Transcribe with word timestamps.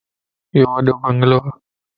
ايو 0.53 0.65
وڏو 0.73 0.93
بنگلوَ 1.01 1.39